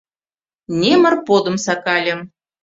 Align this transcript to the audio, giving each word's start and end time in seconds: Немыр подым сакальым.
Немыр 0.79 1.15
подым 1.27 1.55
сакальым. 1.65 2.19